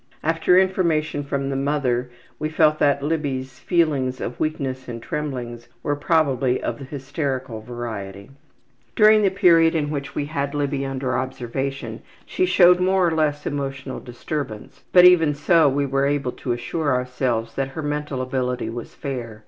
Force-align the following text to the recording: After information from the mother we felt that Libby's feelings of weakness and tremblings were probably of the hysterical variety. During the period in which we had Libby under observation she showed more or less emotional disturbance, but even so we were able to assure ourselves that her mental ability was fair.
After 0.23 0.57
information 0.57 1.23
from 1.23 1.51
the 1.51 1.55
mother 1.55 2.09
we 2.39 2.49
felt 2.49 2.79
that 2.79 3.03
Libby's 3.03 3.59
feelings 3.59 4.19
of 4.19 4.39
weakness 4.39 4.87
and 4.87 4.99
tremblings 4.99 5.67
were 5.83 5.95
probably 5.95 6.59
of 6.59 6.79
the 6.79 6.85
hysterical 6.85 7.61
variety. 7.61 8.31
During 8.95 9.21
the 9.21 9.29
period 9.29 9.75
in 9.75 9.91
which 9.91 10.15
we 10.15 10.25
had 10.25 10.55
Libby 10.55 10.83
under 10.87 11.15
observation 11.15 12.01
she 12.25 12.47
showed 12.47 12.79
more 12.79 13.07
or 13.07 13.11
less 13.11 13.45
emotional 13.45 13.99
disturbance, 13.99 14.83
but 14.91 15.05
even 15.05 15.35
so 15.35 15.69
we 15.69 15.85
were 15.85 16.07
able 16.07 16.31
to 16.31 16.51
assure 16.51 16.91
ourselves 16.95 17.53
that 17.53 17.67
her 17.77 17.83
mental 17.83 18.23
ability 18.23 18.71
was 18.71 18.95
fair. 18.95 19.39